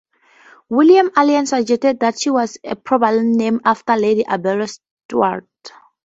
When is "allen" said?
1.15-1.45